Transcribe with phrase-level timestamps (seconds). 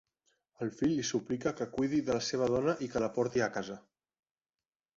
[0.65, 3.51] El fill li suplica que cuidi de la seva dona i que la porti a
[3.59, 3.77] casa.